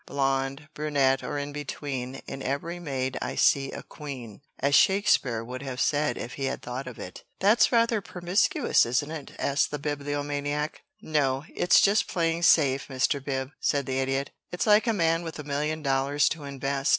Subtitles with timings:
[0.07, 5.61] Blonde, brunette, or in between, in every maid I see a queen, as Shakespeare would
[5.61, 9.77] have said if he had thought of it." "That's rather promiscuous, isn't it?" asked the
[9.77, 10.81] Bibliomaniac.
[11.03, 13.23] "No, it's just playing safe, Mr.
[13.23, 14.31] Bib," said the Idiot.
[14.51, 16.89] "It's like a man with a million dollars to invest.